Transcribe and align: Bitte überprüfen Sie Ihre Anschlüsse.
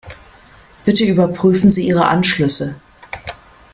Bitte 0.83 1.05
überprüfen 1.05 1.69
Sie 1.69 1.85
Ihre 1.87 2.07
Anschlüsse. 2.07 2.73